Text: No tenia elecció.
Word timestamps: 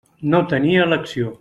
No 0.33 0.39
tenia 0.53 0.87
elecció. 0.91 1.29